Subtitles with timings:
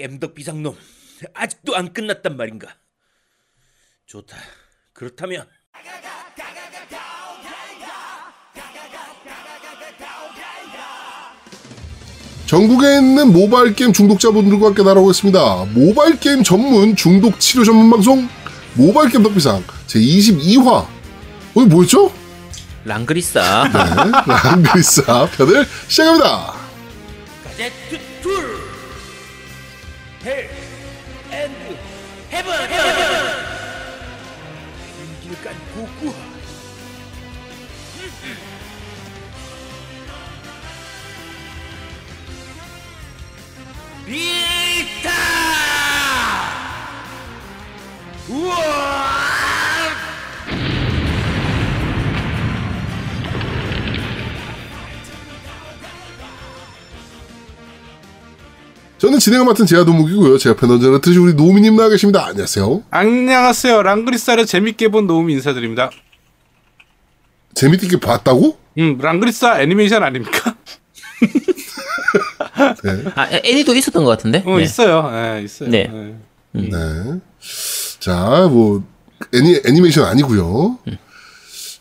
[0.00, 0.74] 겜덕 비상놈
[1.34, 2.68] 아직도 안 끝났단 말인가?
[4.06, 4.36] 좋다.
[4.94, 5.46] 그렇다면
[12.46, 15.66] 전국에 있는 모바일 게임 중독자분들과 함께 나눠보겠습니다.
[15.66, 18.28] 모바일 게임 전문 중독 치료 전문 방송
[18.74, 20.86] 모바일 게임 덕비상 제 22화
[21.54, 22.10] 오늘 뭐였죠?
[22.84, 26.54] 랑그리싸 네, 랑그리사 편을 시작합니다.
[27.44, 27.99] 가제트
[35.40, 36.12] 인기
[59.00, 60.36] 저는 진행을 맡은 제아도목이고요.
[60.36, 62.26] 제 옆에 언제나 드시 우리 노미님 나와 계십니다.
[62.26, 62.82] 안녕하세요.
[62.90, 63.82] 안녕하세요.
[63.82, 65.90] 랑그리사를 재밌게 본 노움이 인사드립니다.
[67.54, 68.58] 재밌게 봤다고?
[68.76, 70.54] 음, 랑그리사 애니메이션 아닙니까?
[72.84, 73.04] 네.
[73.14, 75.10] 아 애니도 있었던 것 같은데 어, 있어요.
[75.14, 75.70] 예, 있어요.
[75.70, 75.90] 네.
[76.54, 76.60] 예.
[76.60, 77.20] 네.
[78.00, 78.84] 자, 뭐
[79.34, 80.78] 애니 애니메이션 아니고요.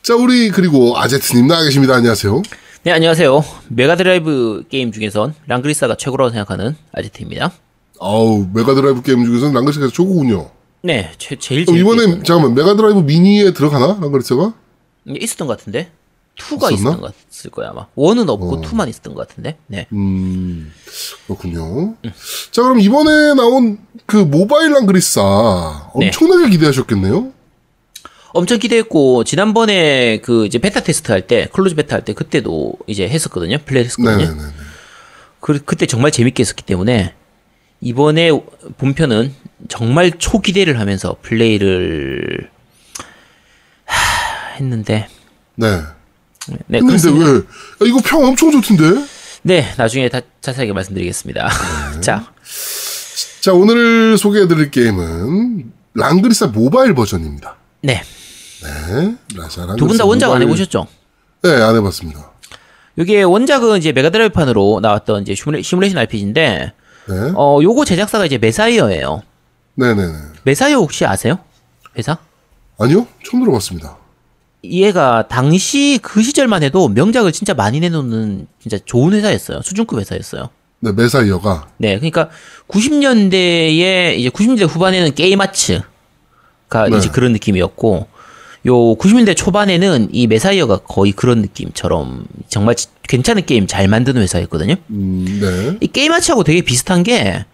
[0.01, 1.95] 자, 우리 그리고 아제트님 나와 계십니다.
[1.95, 2.41] 안녕하세요.
[2.83, 3.43] 네, 안녕하세요.
[3.69, 7.51] 메가드라이브 게임 중에선 랑그리사가 최고라고 생각하는 아제트입니다.
[7.99, 10.49] 아우 메가드라이브 게임 중에서는 랑그리사가 최고군요.
[10.81, 14.53] 네, 최, 제일 그럼 재밌게 이번에 잠깐만 메가드라이브 미니에 들어가나 랑그리사가?
[15.09, 15.91] 했- 있었던 것 같은데?
[16.37, 16.73] 2가 있었나?
[16.91, 17.87] 있었던 것 같을 거야, 아마.
[17.97, 19.57] 1은 없고 2만 있었던 것 같은데?
[19.67, 19.87] 네.
[19.91, 20.71] 음
[21.27, 21.95] 그렇군요.
[22.51, 26.05] 자 그럼 이번에 나온 그 모바일 랑그리사 네.
[26.07, 27.33] 엄청나게 기대하셨겠네요.
[28.33, 33.07] 엄청 기대했고, 지난번에 그 이제 베타 테스트 할 때, close beta 할 때 그때도 이제
[33.07, 33.57] 했었거든요.
[33.65, 34.17] 플레이 했었거든요.
[34.17, 34.43] 네네네.
[35.39, 37.13] 그, 그때 정말 재밌게 했었기 때문에,
[37.81, 38.29] 이번에
[38.77, 39.33] 본편은
[39.67, 42.49] 정말 초기대를 하면서 플레이를
[43.85, 45.07] 하, 했는데,
[45.55, 45.81] 네.
[46.67, 47.31] 네, 그렇습니다.
[47.31, 47.37] 왜?
[47.37, 47.41] 야,
[47.85, 49.05] 이거 평 엄청 좋던데?
[49.43, 51.49] 네, 나중에 다 자세하게 말씀드리겠습니다.
[52.01, 52.31] 자,
[53.41, 57.55] 자 오늘 소개해드릴 게임은 랑그리사 모바일 버전입니다.
[57.81, 58.01] 네.
[58.63, 59.15] 네.
[59.35, 60.87] 라샤 랑그리사 두분 다 원작 안 해보셨죠?
[61.43, 62.31] 네, 안 해봤습니다.
[62.97, 66.73] 이게 원작은 이제 메가드라이브판으로 나왔던 이제 시뮬레, 시뮬레이션 RPG인데,
[67.07, 67.31] 네.
[67.35, 69.23] 어, 요거 제작사가 이제 메사이어예요.
[69.75, 70.13] 네네네.
[70.43, 71.39] 메사이어 혹시 아세요?
[71.97, 72.17] 회사?
[72.77, 73.07] 아니요?
[73.25, 73.97] 처음 들어봤습니다.
[74.65, 79.61] 얘가 당시 그 시절만 해도 명작을 진짜 많이 내놓는 진짜 좋은 회사였어요.
[79.61, 80.49] 수준급 회사였어요.
[80.81, 81.67] 네, 메사이어가.
[81.77, 82.29] 네, 그러니까
[82.67, 86.97] 90년대에 이제 90년대 후반에는 게임아츠가 네.
[86.97, 88.07] 이제 그런 느낌이었고
[88.65, 94.75] 요 90년대 초반에는 이 메사이어가 거의 그런 느낌처럼 정말 지- 괜찮은 게임 잘 만드는 회사였거든요.
[94.89, 95.77] 음, 네.
[95.81, 97.45] 이 게임아츠하고 되게 비슷한 게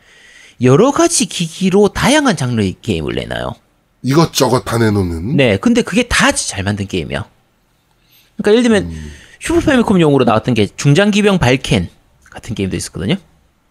[0.61, 3.53] 여러 가지 기기로 다양한 장르의 게임을 내놔요.
[4.01, 5.35] 이것저것 다 내놓는.
[5.37, 7.25] 네, 근데 그게 다 잘 만든 게임이야.
[8.37, 8.91] 그러니까 예를 들면
[9.39, 11.87] 슈퍼 패미컴용으로 나왔던 게 중장기병 발켄
[12.31, 13.15] 같은 게임도 있었거든요.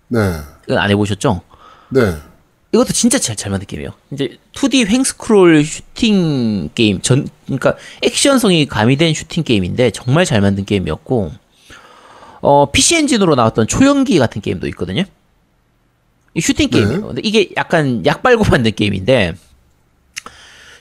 [0.08, 0.18] 네.
[0.66, 1.40] 이건 안 해보셨죠?
[1.90, 2.14] 네.
[2.74, 3.92] 이것도 진짜 잘, 잘 만든 게임이에요.
[4.10, 11.30] 이제 2D 횡스크롤 슈팅 게임, 전, 그러니까 액션성이 가미된 슈팅 게임인데 정말 잘 만든 게임이었고,
[12.40, 15.04] 어, PC 엔진으로 나왔던 초연기 같은 게임도 있거든요.
[16.34, 16.98] 이 슈팅 게임이에요.
[16.98, 17.06] 네.
[17.06, 19.34] 근데 이게 약간 약 빨고 만든 게임인데,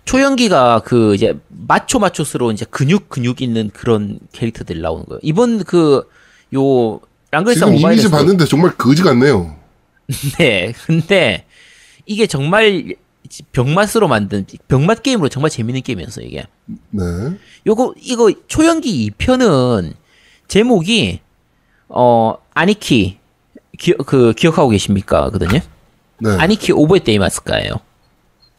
[0.06, 5.20] 초연기가 그 이제 마초 마초스러운 이제 근육 근육 있는 그런 캐릭터들이 나오는 거예요.
[5.22, 6.10] 이번 그,
[6.56, 7.00] 요,
[7.30, 9.56] 랑글사 지금 이미지 모바일에서 봤는데 정말 거지 같네요.
[10.40, 11.46] 네, 근데
[12.06, 12.96] 이게 정말
[13.52, 16.46] 병맛으로 만든 병맛 게임으로 정말 재밌는 게임이었어요 이게.
[16.92, 17.04] 네.
[17.66, 19.94] 요거 이거 초연기 2편은
[20.48, 21.22] 제목이
[21.90, 23.18] 어 아니키
[23.80, 25.30] 기, 그 기억하고 계십니까?
[25.30, 25.60] 거든요.
[26.20, 26.30] 네.
[26.38, 27.72] 아니키 오버의 데이마스카예요.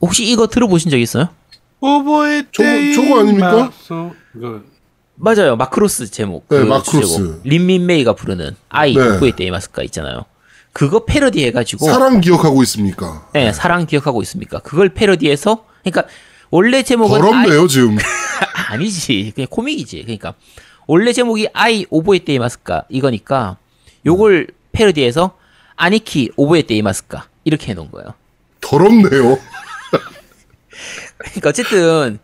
[0.00, 1.28] 혹시 이거 들어보신 적 있어요?
[2.52, 3.70] 저거- 때이 저거 아닙니까?
[5.16, 5.54] 맞아요.
[5.56, 6.48] 마크로스 제목.
[6.48, 7.16] 네, 그 마크로스.
[7.16, 7.40] 주제곡.
[7.44, 9.00] 린민메이가 부르는 愛 네.
[9.16, 10.24] おぼえていますか 있잖아요.
[10.74, 13.28] 그거 패러디 해가지고 사랑 기억하고 있습니까?
[13.32, 14.58] 네, 사랑 기억하고 있습니까?
[14.58, 16.12] 그걸 패러디해서 그러니까
[16.50, 17.96] 원래 제목은 더럽네요, 지금.
[17.96, 20.34] 아이, 아니지 그냥 코믹이지 그러니까
[20.88, 23.56] 원래 제목이 愛おぼえていますか 이거니까
[24.04, 25.38] 요걸 패러디해서
[25.76, 28.14] 아니키 오보에 때 이마스까 이렇게 해놓은 거예요.
[28.60, 29.38] 더럽네요.
[31.18, 32.18] 그러니까 어쨌든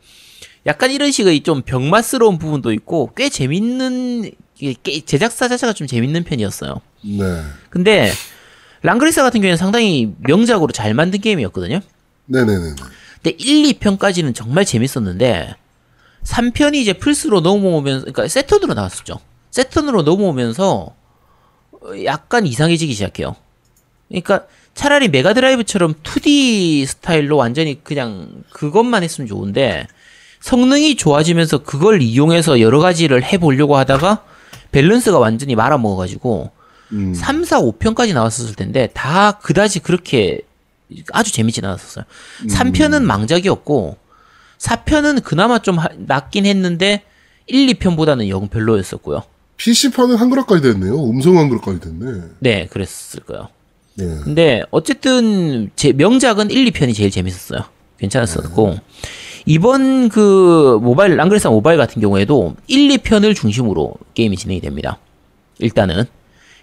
[0.67, 4.33] 약간 이런 식의 좀 병맛스러운 부분도 있고 꽤 재밌는
[5.07, 6.81] 제작사 자체가 좀 재밌는 편이었어요.
[7.03, 7.43] 네.
[7.71, 8.11] 근데
[8.83, 11.81] 랑그리사 같은 경우에는 상당히 명작으로 잘 만든 게임이었거든요.
[12.27, 12.75] 네네네.
[13.23, 15.55] 근데 1, 2편까지는 정말 재밌었는데
[16.25, 19.21] 3편이 이제 플스로 넘어오면서 그러니까 세턴으로 나왔었죠.
[19.51, 20.95] 새턴으로 넘어오면서
[21.73, 23.37] 어, 약간 이상해지기 시작해요.
[24.09, 29.87] 그러니까 차라리 메가드라이브처럼 2D 스타일로 완전히 그냥 그것만 했으면 좋은데
[30.41, 34.25] 성능이 좋아지면서 그걸 이용해서 여러 가지를 해보려고 하다가
[34.73, 36.51] 밸런스가 완전히 말아먹어가지고
[36.93, 37.15] 음.
[37.15, 40.41] 3, 4, 5편까지 나왔었을 텐데 다 그다지 그렇게
[41.13, 42.05] 아주 재밌진 않았었어요.
[42.49, 43.97] 3편은 망작이었고
[44.59, 47.03] 4편은 그나마 좀 하- 낫긴 했는데
[47.47, 49.23] 1, 2편보다는 영 별로였었고요.
[49.57, 50.95] PC판은 한글화까지 됐네요.
[51.09, 52.23] 음성 한글화까지 됐네.
[52.41, 53.49] 네, 그랬을 거예요.
[53.95, 54.07] 네.
[54.23, 57.61] 근데 어쨌든 제 명작은 1, 2편이 제일 재밌었어요.
[57.99, 58.79] 괜찮았었고
[59.47, 64.99] 이번 그 모바일 랑그레사 모바일 같은 경우에도 1, 2편을 중심으로 게임이 진행이 됩니다.
[65.59, 66.05] 일단은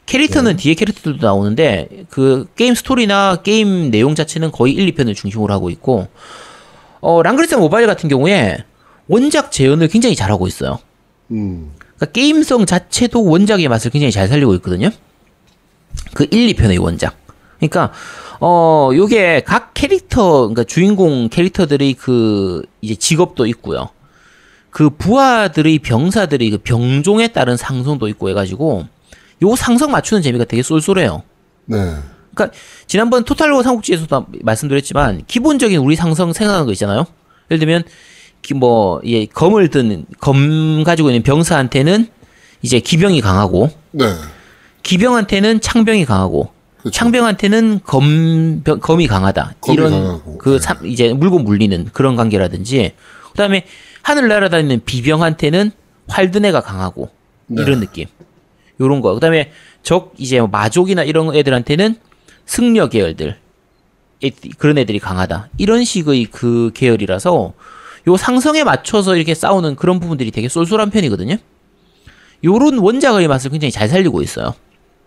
[0.07, 5.69] 캐릭터는 뒤에 캐릭터들도 나오는데 그 게임 스토리나 게임 내용 자체는 거의 1, 2편을 중심으로 하고
[5.69, 6.07] 있고
[7.01, 8.57] 어 랑그레사 모바일 같은 경우에
[9.07, 10.79] 원작 재현을 굉장히 잘하고 있어요.
[11.31, 11.71] 음.
[11.97, 14.89] 그러니까 게임성 자체도 원작의 맛을 굉장히 잘 살리고 있거든요.
[16.13, 17.17] 그 1, 2편의 원작.
[17.57, 17.91] 그러니까
[18.39, 23.89] 어 요게 각 캐릭터 그러니까 주인공 캐릭터들의 그 이제 직업도 있고요.
[24.69, 28.85] 그 부하들의 병사들의 그 병종에 따른 상성도 있고 해 가지고
[29.43, 31.23] 요 상성 맞추는 재미가 되게 쏠쏠해요.
[31.65, 31.77] 네.
[32.33, 32.57] 그러니까
[32.87, 37.05] 지난번 토탈워 삼국지에서도 말씀드렸지만 기본적인 우리 상성 생각하는 거 있잖아요.
[37.49, 37.83] 예를 들면
[38.41, 42.07] 기- 뭐 예, 검을 든 검 가지고 있는 병사한테는
[42.61, 44.05] 이제 기병이 강하고 네.
[44.83, 46.91] 기병한테는 창병이 강하고 그렇죠.
[46.97, 49.55] 창병한테는 검 병- 검이 강하다.
[49.61, 50.59] 검이 이런 강하고, 그 네.
[50.59, 52.93] 삼- 이제 물고 물리는 그런 관계라든지
[53.31, 53.65] 그다음에
[54.03, 55.71] 하늘 날아다니는 비병한테는
[56.07, 57.09] 활든 애가 강하고
[57.47, 57.63] 네.
[57.63, 58.05] 이런 느낌.
[58.79, 59.13] 요런 거.
[59.13, 59.51] 그다음에
[59.83, 61.95] 적 이제 뭐 마족이나 이런 애들한테는
[62.45, 63.37] 승려 계열들
[64.23, 65.49] 애- 그런 애들이 강하다.
[65.57, 67.53] 이런 식의 그 계열이라서
[68.07, 71.37] 요 상성에 맞춰서 이렇게 싸우는 그런 부분들이 되게 쏠쏠한 편이거든요.
[72.43, 74.53] 요런 원작의 맛을 굉장히 잘 살리고 있어요.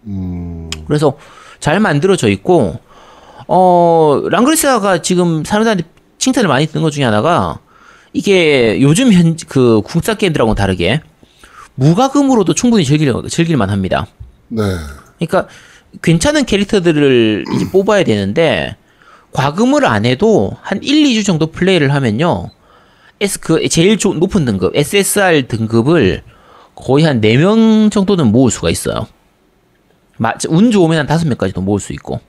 [0.07, 0.69] 음.
[0.87, 1.17] 그래서
[1.61, 2.79] 잘 만들어져 있고
[3.47, 5.85] 어 랑그리스가 지금 사람들한테
[6.19, 7.59] 칭찬을 많이 듣는 것 중에 하나가
[8.13, 11.01] 이게 요즘 현 그 국산 게임들하고는 다르게
[11.75, 14.07] 무과금으로도 충분히 즐길 즐길만 합니다.
[14.49, 14.63] 네.
[15.19, 15.49] 그러니까
[16.03, 18.77] 괜찮은 캐릭터들을 이제 뽑아야 되는데
[19.33, 22.51] 과금을 안 해도 한 1, 2주 정도 플레이를 하면요.
[23.21, 26.23] S 그 제일 조- 높은 등급 SSR 등급을
[26.75, 29.07] 거의 한 4명 정도는 모을 수가 있어요.
[30.17, 32.21] 마- 운 좋으면 한 5명까지도 모을 수 있고.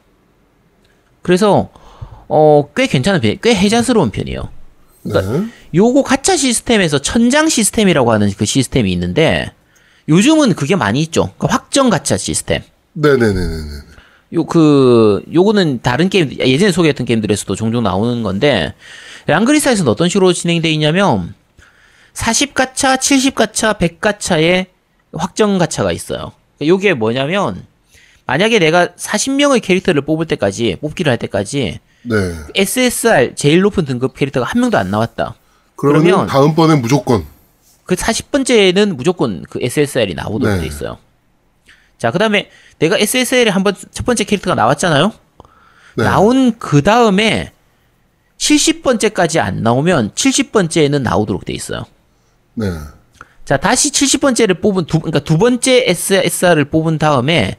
[1.21, 1.69] 그래서
[2.27, 4.49] 어, 꽤 괜찮은 편, 꽤 해자스러운 편이에요.
[5.03, 5.45] 그러니까 네.
[5.73, 9.51] 요거 가차 시스템에서 천장 시스템이라고 하는 그 시스템이 있는데
[10.09, 11.33] 요즘은 그게 많이 있죠.
[11.37, 12.61] 그 확정 가차 시스템.
[12.93, 13.91] 네네네네네.
[14.33, 18.73] 요 그 요거는 다른 게임 예전에 소개했던 게임들에서도 종종 나오는 건데
[19.27, 21.33] 랑그리사에서는 어떤 식으로 진행돼 있냐면
[22.13, 24.67] 40 가차, 70 가차, 100 가차의
[25.13, 26.31] 확정 가차가 있어요.
[26.61, 27.65] 요게 뭐냐면
[28.25, 32.35] 만약에 내가 40명의 캐릭터를 뽑을 때까지 뽑기를 할 때까지 네.
[32.55, 35.35] SSR 제일 높은 등급 캐릭터가 한 명도 안 나왔다.
[35.75, 37.25] 그러면, 다음번엔 무조건.
[37.83, 40.61] 그 40번째는 무조건 그 SSR이 나오도록 네.
[40.61, 40.97] 돼 있어요.
[41.97, 42.49] 자, 그 다음에
[42.79, 45.11] 내가 SSR에 한번 첫 번째 캐릭터가 나왔잖아요?
[45.97, 46.03] 네.
[46.03, 47.51] 나온 그 다음에
[48.37, 51.85] 70번째까지 안 나오면 70번째는 나오도록 돼 있어요.
[52.55, 52.71] 네.
[53.45, 57.57] 자, 다시 70번째를 뽑은 두, 그러니까 두 번째 SSR을 뽑은 다음에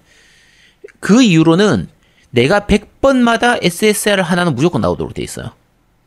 [1.01, 1.89] 그 이후로는
[2.33, 5.51] 내가 100번마다 SSR 하나는 무조건 나오도록 돼 있어요.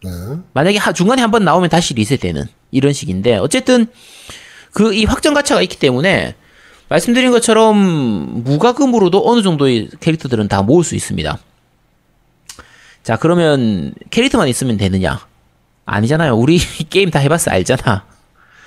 [0.03, 0.09] 네.
[0.53, 3.87] 만약에 하- 중간에 한 번 나오면 다시 리셋되는 이런 식인데 어쨌든
[4.73, 6.35] 그 이 확정 가차가 있기 때문에
[6.89, 11.37] 말씀드린 것처럼 무과금으로도 어느 정도의 캐릭터들은 다 모을 수 있습니다.
[13.03, 15.25] 자 그러면 캐릭터만 있으면 되느냐?
[15.85, 16.35] 아니잖아요.
[16.35, 16.57] 우리
[16.89, 18.05] 게임 다 해봤어 알잖아.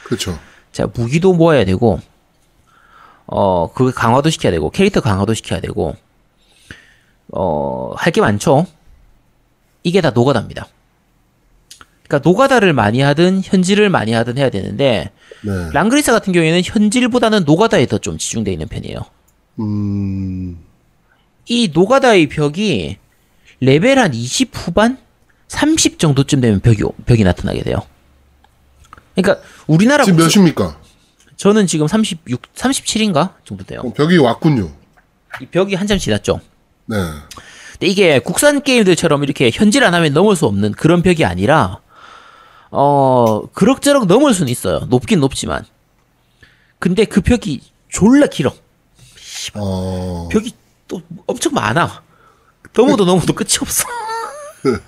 [0.04, 0.38] 그렇죠.
[0.72, 2.00] 자 무기도 모아야 되고
[3.26, 5.96] 어그 강화도 시켜야 되고 캐릭터 강화도 시켜야 되고
[7.32, 8.66] 어 할 게 많죠.
[9.82, 10.66] 이게 다 노가다입니다.
[12.06, 15.10] 그러니까 노가다를 많이 하든 현질을 많이 하든 해야 되는데
[15.42, 15.70] 네.
[15.72, 19.00] 랑그리사 같은 경우에는 현질보다는 노가다에 더 좀 집중되어 있는 편이에요.
[19.60, 20.58] 음.
[21.46, 22.96] 이 노가다의 벽이
[23.60, 24.98] 레벨 한 20 후반?
[25.48, 27.78] 30 정도쯤 되면 벽이, 벽이 나타나게 돼요.
[29.14, 30.78] 그러니까 우리나라 지금 몇입니까?
[31.36, 33.80] 저는 지금 36, 37인가 정도 돼요.
[33.84, 34.70] 어, 벽이 왔군요.
[35.40, 36.40] 이 벽이 한참 지났죠.
[36.88, 36.96] 네.
[37.72, 41.80] 근데 이게 국산 게임들처럼 이렇게 현질 안 하면 넘을 수 없는 그런 벽이 아니라
[42.70, 44.80] 어 그럭저럭 넘을 수는 있어요.
[44.88, 45.64] 높긴 높지만.
[46.78, 48.52] 근데 그 벽이 졸라 길어.
[49.54, 50.28] 어.
[50.30, 50.52] 벽이
[50.86, 52.02] 또 엄청 많아.
[52.74, 53.84] 넘어도 넘어도 끝이 없어.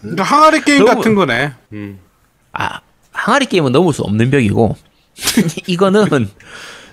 [0.00, 1.52] 그러니까 항아리 게임 너무- 같은 거네.
[1.72, 1.98] 음.
[2.52, 2.80] 아
[3.12, 4.76] 항아리 게임은 넘을 수 없는 벽이고
[5.66, 6.28] 이거는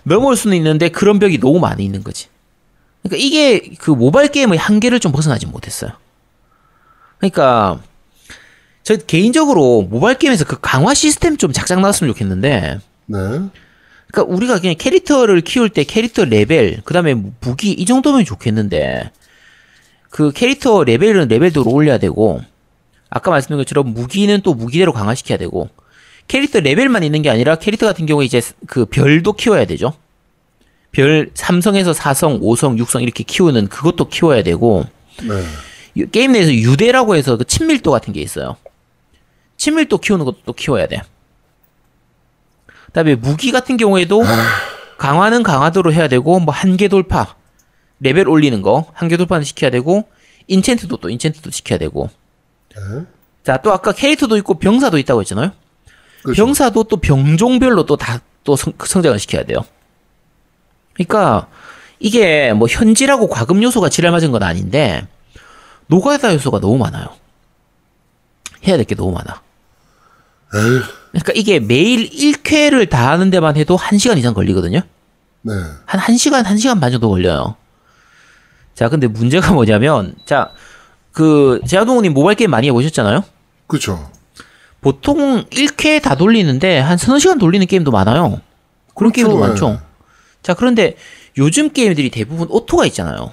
[0.03, 2.27] 넘을 수는 있는데 그런 벽이 너무 많이 있는 거지.
[3.07, 5.91] 그러니까 이게 그 모바일 게임의 한계를 좀 벗어나지 못했어요.
[7.17, 7.81] 그러니까
[8.83, 13.17] 저 개인적으로 모바일 게임에서 그 강화 시스템 좀 작작 나왔으면 좋겠는데 네.
[13.17, 19.11] 그러니까 우리가 그냥 캐릭터를 키울 때 캐릭터 레벨 그다음에 무기 이 정도면 좋겠는데
[20.09, 22.41] 그 캐릭터 레벨은 레벨대로 올려야 되고
[23.09, 25.69] 아까 말씀드린 것처럼 무기는 또 무기대로 강화시켜야 되고
[26.27, 29.93] 캐릭터 레벨만 있는 게 아니라 캐릭터 같은 경우에 이제 그 별도 키워야 되죠.
[30.97, 34.83] 별 3성에서 4성, 5성, 6성 이렇게 키우는 그것도 키워야 되고
[35.21, 35.43] 네.
[35.95, 38.57] 유- 게임 내에서 유대라고 해서 그 친밀도 같은 게 있어요.
[39.57, 41.03] 친밀도 키우는 것도 또 키워야 돼.
[42.87, 44.23] 그다음에 무기 같은 경우에도
[44.97, 47.35] 강화는 강화도로 해야 되고 뭐 한계 돌파
[47.99, 50.09] 레벨 올리는 거 한계 돌파는 시켜야 되고
[50.49, 52.09] 인챈트도 또 인챈트도 시켜야 되고
[52.75, 52.81] 네.
[53.43, 55.51] 자 또 아까 캐릭터도 있고 병사도 있다고 했잖아요.
[56.23, 56.43] 그렇죠.
[56.43, 59.59] 병사도 또 병종별로 또 다또 성장을 시켜야 돼요.
[60.97, 61.47] 그러니까
[61.99, 65.07] 이게 뭐 현질하고 과금 요소가 지랄 맞은 건 아닌데
[65.87, 67.07] 노가다 요소가 너무 많아요.
[68.67, 69.41] 해야 될 게 너무 많아.
[70.49, 74.81] 그러니까 이게 매일 1쾌를 다 하는 데만 해도 1시간 이상 걸리거든요.
[75.41, 75.53] 네.
[75.85, 77.55] 한 1시간, 1시간 반 정도 걸려요.
[78.75, 80.51] 자, 근데 문제가 뭐냐면, 자,
[81.11, 83.23] 그, 제아동우님 모바일 게임 많이 해 보셨잖아요?
[83.67, 84.11] 그렇죠.
[84.81, 88.39] 보통 1쾌 다 돌리는데 한 서너 시간 돌리는 게임도 많아요.
[88.95, 89.47] 그런 그렇죠, 게임도 예.
[89.47, 89.81] 많죠.
[90.43, 90.95] 자, 그런데
[91.37, 93.31] 요즘 게임들이 대부분 auto가 있잖아요.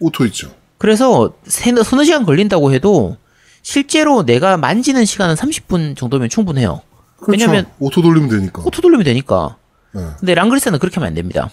[0.00, 0.54] auto 있죠.
[0.78, 3.16] 그래서 서너 시간 걸린다고 해도
[3.62, 6.82] 실제로 내가 만지는 시간은 30분 정도면 충분해요.
[7.16, 7.30] 그렇죠.
[7.30, 8.62] 왜냐면 auto 돌리면 되니까.
[8.64, 9.56] auto 돌리면 되니까.
[9.92, 10.02] 네.
[10.18, 11.50] 근데 랑그리사는 그렇게 하면 안 됩니다.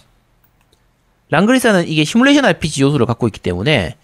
[1.29, 3.95] 랑그리사는 이게 시뮬레이션 RPG 요소를 갖고 있기 때문에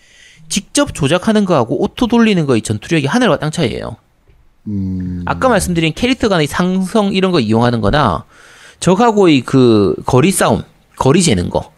[0.48, 3.98] 직접 조작하는 거하고 auto 돌리는 거의 전투력이 하늘과 땅 차이예요.
[4.68, 5.24] 음.
[5.26, 8.24] 아까 말씀드린 캐릭터 간의 상성 이런 거 이용하는 거나
[8.80, 10.64] 적하고의 그 거리 싸움,
[10.96, 11.72] 거리 재는 거.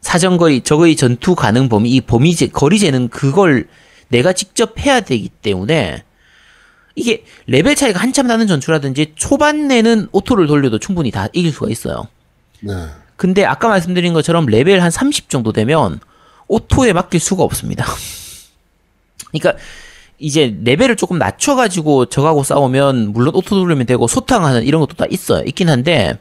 [0.00, 3.66] 사정거리, 적의 전투 가능 범위, 이 범위 재, 거리 재는 그걸
[4.08, 6.04] 내가 직접 해야 되기 때문에
[6.94, 12.06] 이게 레벨 차이가 한참 나는 전투라든지 초반에는 auto를 돌려도 충분히 다 이길 수가 있어요.
[12.60, 12.72] 네.
[13.16, 16.00] 근데 아까 말씀드린 것처럼 레벨 한 30 정도 되면
[16.46, 17.84] auto에 맡길 수가 없습니다.
[19.32, 19.60] 그러니까
[20.18, 25.42] 이제 레벨을 조금 낮춰가지고 적하고 싸우면 물론 auto 돌리면 되고 소탕하는 이런 것도 다 있어요.
[25.44, 26.18] 있긴 한데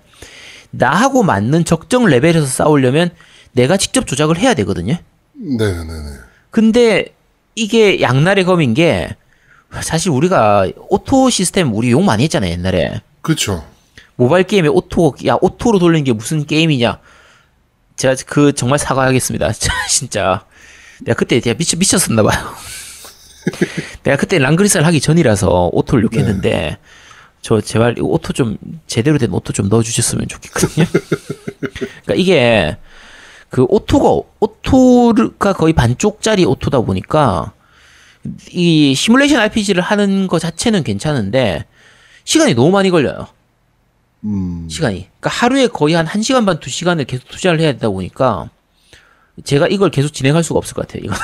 [0.72, 3.12] 나하고 맞는 적정 레벨에서 싸우려면
[3.52, 4.98] 내가 직접 조작을 해야 되거든요.
[5.34, 6.18] 네, 네, 네.
[6.50, 7.14] 근데
[7.56, 9.16] 이게 양날의 검인 게
[9.82, 13.02] 사실 우리가 auto 시스템 우리 욕 많이 했잖아요 옛날에.
[13.22, 13.64] 그렇죠.
[14.16, 17.00] 모바일 게임에 auto 야 auto로 돌리는 게 무슨 게임이냐
[17.96, 19.52] 제가 그 정말 사과하겠습니다
[19.90, 20.46] 진짜
[21.02, 22.54] 내가 그때 내가 미쳐 미쳤었나 봐요
[24.04, 26.78] 내가 그때 랑그릿사를 하기 전이라서 auto를 욕했는데
[27.42, 28.58] 저 제발 이 auto 좀
[28.88, 30.86] 제대로 된 auto 좀 넣어주셨으면 좋겠거든요
[31.60, 32.78] 그러니까 이게
[33.50, 37.52] 그 auto가 auto가 거의 반쪽짜리 auto다 보니까
[38.52, 41.66] 이 시뮬레이션 RPG를 하는 거 자체는 괜찮은데
[42.24, 43.28] 시간이 너무 많이 걸려요.
[44.24, 44.68] 음.
[44.70, 45.10] 시간이.
[45.20, 48.50] 그러니까 하루에 거의 한 1시간 반, 2시간을 계속 투자를 해야 되다 보니까
[49.44, 51.16] 제가 이걸 계속 진행할 수가 없을 것 같아요, 이거.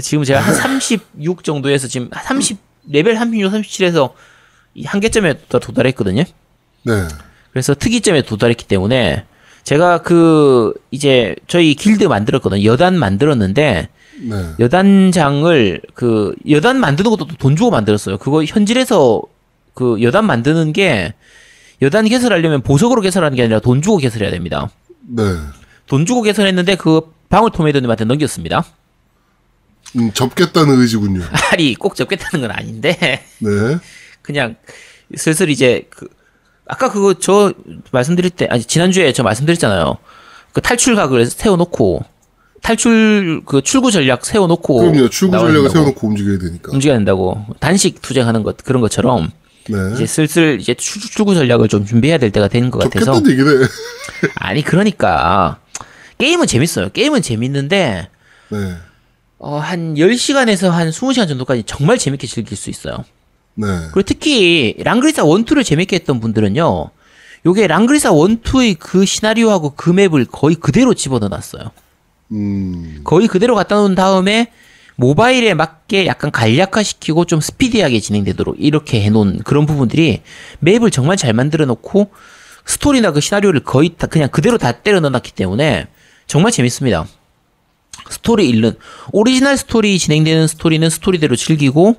[0.00, 2.58] 지금 제가 한 36 정도에서 지금 30,
[2.90, 4.12] 레벨 36, 37에서
[4.74, 6.24] 이 한계점에 도- 도달했거든요.
[6.84, 6.92] 네.
[7.52, 9.24] 그래서 특이점에 도달했기 때문에
[9.64, 12.64] 제가 그 이제 저희 길드 만들었거든요.
[12.64, 13.88] 여단 만들었는데
[14.22, 14.46] 네.
[14.58, 18.18] 여단장을 그 여단 만드는 것도 또돈 주고 만들었어요.
[18.18, 19.22] 그거 현질에서
[19.74, 21.14] 그 여단 만드는 게
[21.82, 24.70] 여단 개설하려면 보석으로 개설하는 게 아니라 돈 주고 개설해야 됩니다.
[25.06, 25.22] 네.
[25.86, 28.64] 돈 주고 개설했는데 그 방울토메이더님한테 넘겼습니다.
[29.96, 31.22] 음, 접겠다는 의지군요.
[31.52, 33.78] 아니 꼭 접겠다는 건 아닌데 네.
[34.22, 34.56] 그냥
[35.16, 36.08] 슬슬 이제 그
[36.66, 37.52] 아까 그거 저
[37.90, 39.98] 말씀드릴 때 아니 지난주에 저 말씀드렸잖아요.
[40.52, 42.04] 그 탈출 각을 세워놓고
[42.62, 45.08] 탈출 그 출구 전략 세워놓고 그럼요.
[45.10, 45.70] 출구 전략을.
[45.70, 46.72] 세워놓고 움직여야 되니까.
[46.72, 49.30] 움직여야 된다고 단식 투쟁하는 것 그런 것처럼
[49.68, 49.76] 네.
[49.94, 53.50] 이제 슬슬 이제 출, 출구 전략을 좀 준비해야 될 때가 되는 것 같아서 얘기네.
[54.36, 55.58] 아니 그러니까
[56.18, 56.88] 게임은 재밌어요.
[56.90, 58.08] 게임은 재밌는데
[58.50, 58.76] 네.
[59.42, 63.04] 어, 한 10시간에서 한 20시간 정도까지 정말 재밌게 즐길 수 있어요.
[63.54, 63.66] 네.
[63.92, 66.90] 그리고 특히 랑그리사 1, 2를 재밌게 했던 분들은요.
[67.44, 71.72] 요게 랑그리사 1, 2의 그 시나리오하고 그 맵을 거의 그대로 집어넣어 놨어요.
[72.30, 73.00] 음.
[73.02, 74.52] 거의 그대로 갖다 놓은 다음에
[74.94, 80.22] 모바일에 맞게 약간 간략화시키고 좀 스피디하게 진행되도록 이렇게 해놓은 그런 부분들이
[80.60, 82.12] 맵을 정말 잘 만들어 놓고
[82.64, 85.88] 스토리나 그 시나리오를 거의 다 그냥 그대로 다 때려 넣어놨기 때문에
[86.28, 87.06] 정말 재밌습니다.
[88.10, 88.76] 스토리 읽는
[89.12, 91.96] 오리지널 스토리 진행되는 스토리는 스토리대로 즐기고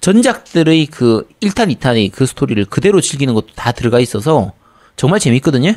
[0.00, 4.52] 전작들의 그 1탄, 2탄의 그 스토리를 그대로 즐기는 것도 다 들어가 있어서
[4.96, 5.72] 정말 재밌거든요.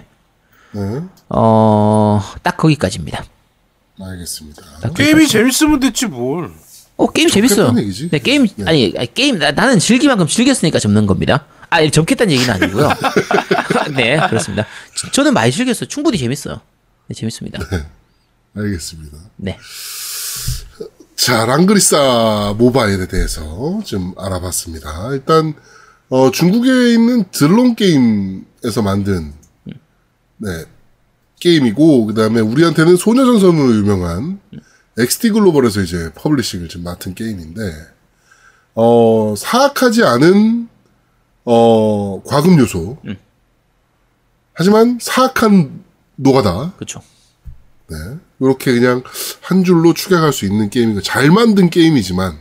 [0.72, 1.02] 네.
[1.30, 3.24] 어, 딱 거기까지입니다.
[4.02, 4.64] 알겠습니다.
[4.96, 6.52] 게임이 재밌으면 됐지 뭘.
[6.96, 7.72] 어 게임 재밌어요.
[7.74, 8.66] 네 게임 네.
[8.68, 11.46] 아니, 아니, 게임 나, 나는 즐기만큼 즐겼으니까 접는 겁니다.
[11.70, 12.90] 아 접겠다는 얘기는 아니고요.
[13.96, 14.66] 네 그렇습니다.
[14.96, 15.88] 저- 저는 많이 즐겼어요.
[15.88, 16.62] 충분히 재밌어요.
[17.08, 17.60] 네 재밌습니다.
[18.56, 19.18] 알겠습니다.
[19.38, 19.58] 네.
[21.16, 25.14] 자, 랑그리사 모바일에 대해서 좀 알아봤습니다.
[25.14, 25.54] 일단
[26.10, 29.34] 어, 중국에 있는 드론 게임에서 만든
[30.38, 30.66] 네,
[31.40, 34.40] 게임이고 그 다음에 우리한테는 소녀전선으로 유명한
[34.98, 37.62] XD 글로벌에서 이제 publishing을 좀 맡은 게임인데
[38.76, 40.68] 어, 사악하지 않은
[41.46, 42.98] 어, 과금 요소.
[44.54, 45.84] 하지만 사악한
[46.16, 46.74] 노가다.
[46.76, 47.02] 그렇죠.
[47.94, 48.18] 네.
[48.40, 49.04] 이렇게 그냥
[49.42, 52.38] 한 줄로 축약할 수 있는 게임이고 잘 만든 게임이지만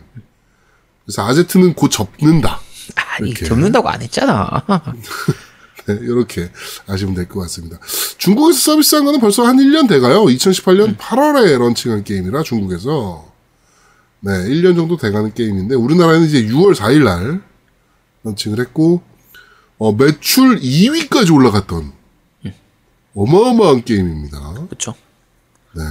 [1.04, 2.60] 그래서 아제트는 곧 접는다.
[2.96, 3.44] 아니 이렇게.
[3.46, 4.64] 접는다고 안 했잖아.
[5.86, 6.50] 네, 이렇게
[6.86, 7.78] 아시면 될 것 같습니다.
[8.18, 10.24] 중국에서 서비스한 거는 벌써 한 1년 돼가요.
[10.24, 13.30] 2018년 8월에 런칭한 게임이라 중국에서
[14.20, 17.42] 네, 1년 정도 돼가는 게임인데 우리나라에는 이제 6월 4일 날
[18.22, 19.02] 런칭을 했고
[19.78, 21.92] 어, 매출 2위까지 올라갔던
[23.14, 24.54] 어마어마한 게임입니다.
[24.68, 24.94] 그렇죠.
[25.74, 25.82] 네.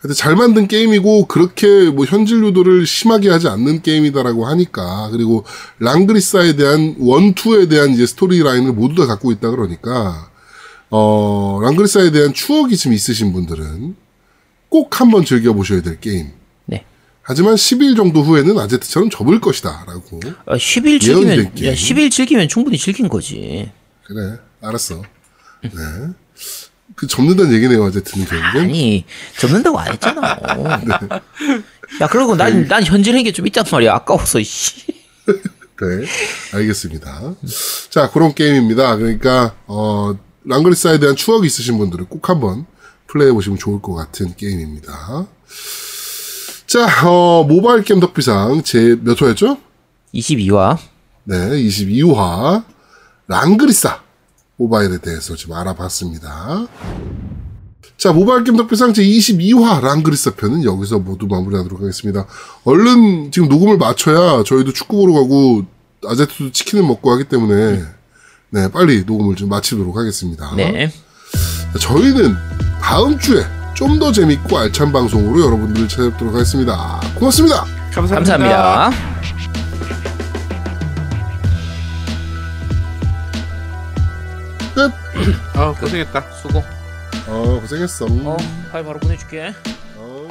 [0.00, 5.44] 근데 잘 만든 게임이고 그렇게 뭐 현질 유도를 심하게 하지 않는 게임이다라고 하니까 그리고
[5.78, 10.30] 랑그릿사에 대한 one two에 대한 이제 스토리 라인을 모두 다 갖고 있다 그러니까
[10.90, 13.96] 어 랑그릿사에 대한 추억이 좀 있으신 분들은
[14.68, 16.30] 꼭 한번 즐겨 보셔야 될 게임.
[16.66, 16.84] 네.
[17.22, 20.20] 하지만 10일 정도 후에는 아제트처럼 접을 것이다라고.
[20.46, 21.64] 어, 10일 예언이 즐기면.
[21.64, 23.70] 야, 10일 즐기면 충분히 즐긴 거지.
[24.04, 25.02] 그래, 알았어.
[25.62, 25.70] 네.
[26.96, 28.60] 그 접는다는 얘기네요, 아제트는 결국은.
[28.62, 29.04] 아니
[29.38, 30.34] 접는다고 안 했잖아.
[30.82, 31.20] 네.
[32.00, 33.94] 야 그리고 난난 현질한 게 좀 있단 말이야.
[33.94, 34.86] 아까워서 씨.
[35.26, 36.06] 네,
[36.54, 37.34] 알겠습니다.
[37.90, 38.96] 자, 그런 게임입니다.
[38.96, 42.64] 그러니까 어, 랑그리사에 대한 추억이 있으신 분들은 꼭 한번
[43.08, 45.26] 플레이해 보시면 좋을 것 같은 게임입니다.
[46.66, 49.58] 자, 어, 모바일 게임 덕비상 제 몇 화였죠?
[50.14, 50.78] 22화.
[51.24, 52.64] 네, 22화
[53.26, 54.00] 랑그리사
[54.56, 56.66] 모바일에 대해서 좀 알아봤습니다.
[57.96, 62.26] 자, 모바일 게임 덕비상 제 22화 랑그리사 편은 여기서 모두 마무리하도록 하겠습니다.
[62.64, 65.64] 얼른 지금 녹음을 마쳐야 저희도 축구 보러 가고
[66.06, 67.82] 아제트도 치킨을 먹고 하기 때문에
[68.50, 70.54] 네, 빨리 녹음을 좀 마치도록 하겠습니다.
[70.56, 70.90] 네.
[71.72, 72.34] 자, 저희는
[72.80, 77.00] 다음 주에 좀 더 재밌고 알찬 방송으로 여러분들을 찾아뵙도록 하겠습니다.
[77.18, 77.64] 고맙습니다.
[77.92, 78.36] 감사합니다.
[78.38, 79.15] 감사합니다.
[85.54, 86.20] 아 고생했다.
[86.32, 86.62] 수고.
[87.28, 88.06] 어, 고생했어.
[88.06, 88.36] 어,
[88.70, 89.52] 파일 바로 보내줄게.
[89.96, 90.28] 어.